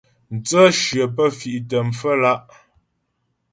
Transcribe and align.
Mtsə̂shyə 0.35 1.05
pə́ 1.15 1.27
fì'tə 1.37 1.77
pfə́lǎ'. 1.93 2.41